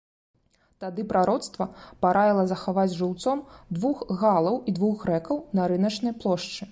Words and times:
Тады 0.83 1.01
прароцтва 1.11 1.67
параіла 2.05 2.45
захаваць 2.51 2.95
жыўцом 3.01 3.43
двух 3.77 4.01
галаў 4.23 4.55
і 4.71 4.75
двух 4.81 4.95
грэкаў 5.05 5.43
на 5.61 5.69
рыначнай 5.73 6.13
плошчы. 6.25 6.63